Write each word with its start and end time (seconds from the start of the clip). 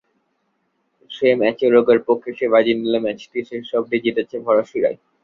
সে 1.11 1.27
ম্যাচে 1.39 1.63
উরুগুয়ের 1.69 2.01
পক্ষে 2.07 2.29
সে 2.39 2.45
বাজি 2.53 2.71
নিলেও 2.75 3.03
ম্যাচটি 3.05 3.39
শেষ 3.49 3.67
অবধি 3.77 3.97
জিতেছে 4.05 4.35
ফরাসিরাই। 4.45 4.95